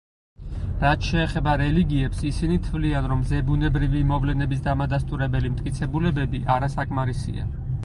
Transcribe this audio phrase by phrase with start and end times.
[0.83, 7.49] რაც შეეხება რელიგიებს, ისინი თვლიან, რომ ზებუნებრივი მოვლენების დამადასტურებელი მტკიცებულებები არასაკმარისია.